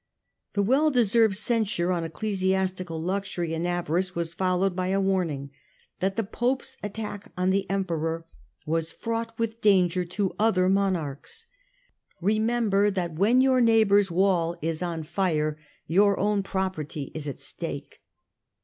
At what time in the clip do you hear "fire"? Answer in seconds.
15.03-15.59